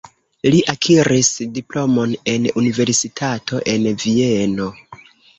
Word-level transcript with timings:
Li 0.53 0.59
akiris 0.71 1.27
diplomon 1.57 2.15
en 2.33 2.47
universitato 2.61 3.59
en 3.75 3.85
Vieno. 4.05 4.67